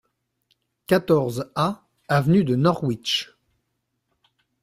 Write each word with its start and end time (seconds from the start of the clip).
quatorze 0.87 1.51
A 1.55 1.85
avenue 2.07 2.43
de 2.43 2.55
Northwich 2.55 3.29